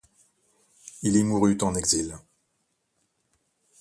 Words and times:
Il 1.03 1.15
y 1.15 1.21
mourut 1.23 1.59
en 1.61 1.75
exil. 1.75 2.17